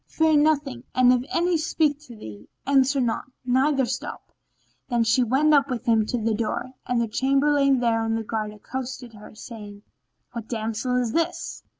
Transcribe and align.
Fear 0.07 0.37
nothing, 0.37 0.83
and 0.95 1.13
if 1.13 1.23
any 1.31 1.57
speak 1.59 1.99
to 2.07 2.15
thee, 2.15 2.49
answer 2.65 2.99
not, 2.99 3.25
neither 3.45 3.85
stop." 3.85 4.31
Then 4.89 5.03
she 5.03 5.21
went 5.21 5.53
up 5.53 5.69
with 5.69 5.85
him 5.85 6.07
to 6.07 6.17
the 6.17 6.33
door, 6.33 6.71
and 6.87 6.99
the 6.99 7.07
Chamberlain 7.07 7.79
there 7.81 8.01
on 8.01 8.15
guard 8.23 8.51
accosted 8.51 9.13
her, 9.13 9.35
saying 9.35 9.83
"What 10.31 10.47
damsel 10.47 10.95
is 10.95 11.11
this?" 11.11 11.61